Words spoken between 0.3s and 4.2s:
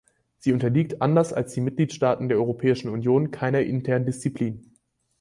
Sie unterliegt anders als die Mitgliedstaaten der Europäischen Union keiner internen